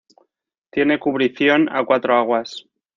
Tiene 0.71 0.99
cubrición 0.99 1.69
a 1.69 1.85
cuatro 1.85 2.15
aguas. 2.15 2.65